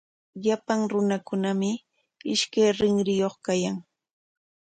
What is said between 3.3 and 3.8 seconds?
kayan.